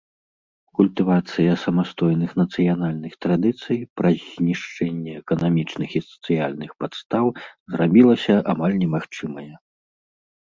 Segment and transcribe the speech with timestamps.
[0.77, 7.25] Культывацыя самастойных нацыянальных традыцый, праз знішчэнне эканамічных і сацыяльных падстаў,
[7.75, 9.49] зрабілася амаль немагчымая.